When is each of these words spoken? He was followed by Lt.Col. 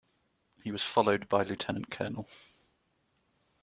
He 0.63 0.71
was 0.71 0.81
followed 0.95 1.29
by 1.29 1.43
Lt.Col. 1.43 2.25